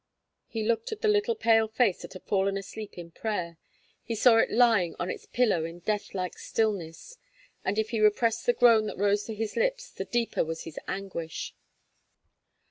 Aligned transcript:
He 0.47 0.63
looked 0.63 0.91
at 0.91 1.01
the 1.01 1.07
little 1.07 1.35
pale 1.35 1.67
face 1.67 2.01
that 2.01 2.13
had 2.13 2.23
fallen 2.23 2.57
asleep 2.57 2.97
in 2.97 3.11
prayer; 3.11 3.59
he 4.01 4.15
saw 4.15 4.37
it 4.37 4.49
lying 4.49 4.95
on 4.97 5.11
its 5.11 5.27
pillow 5.27 5.63
in 5.63 5.77
death 5.77 6.15
like 6.15 6.39
stillness; 6.39 7.17
and 7.63 7.77
if 7.77 7.91
he 7.91 7.99
repressed 7.99 8.47
the 8.47 8.53
groan 8.53 8.87
that 8.87 8.97
rose 8.97 9.25
to 9.25 9.35
his 9.35 9.55
lips 9.55 9.91
the 9.91 10.05
deeper 10.05 10.43
was 10.43 10.63
his 10.63 10.79
anguish. 10.87 11.53